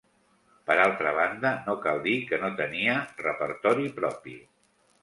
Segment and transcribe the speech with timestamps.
[0.69, 4.37] Per altra banda no cal dir que no tenia repertori propi.